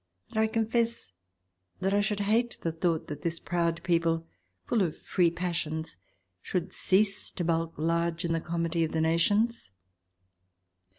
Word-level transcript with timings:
And 0.31 0.39
I 0.39 0.47
confess 0.47 1.11
that 1.79 1.93
I 1.93 2.01
should 2.01 2.21
hate 2.21 2.57
the 2.63 2.71
thought 2.71 3.05
that 3.05 3.21
this 3.21 3.39
proud 3.39 3.83
people, 3.83 4.25
full 4.65 4.81
of 4.81 4.97
free 4.97 5.29
passions, 5.29 5.97
should 6.41 6.73
cease 6.73 7.29
to 7.29 7.43
bulk 7.43 7.75
large 7.77 8.25
in 8.25 8.31
the 8.33 8.41
comity 8.41 8.83
of 8.83 8.93
the 8.93 9.01
nations. 9.01 9.69